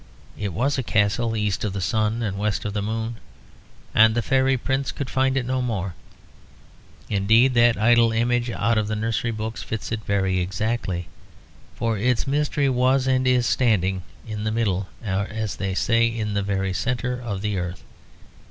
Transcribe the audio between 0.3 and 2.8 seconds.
It was a castle east of the sun and west of